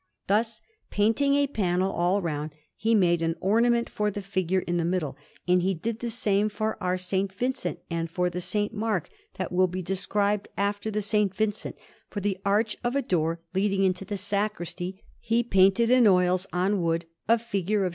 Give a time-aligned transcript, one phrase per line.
[0.25, 4.83] Thus, painting a frame all round, he made an ornament for the figure in the
[4.83, 5.15] middle;
[5.47, 7.11] and he did the same for our S.
[7.11, 8.69] Vincent, and for the S.
[8.71, 11.11] Mark that will be described after the S.
[11.35, 11.75] Vincent.
[12.09, 16.81] For the arch of a door leading into the sacristy, he painted in oils, on
[16.81, 17.89] wood, a figure of S.